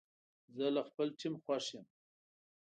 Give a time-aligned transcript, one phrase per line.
[0.55, 1.85] زه له خپل ټیم خوښ یم.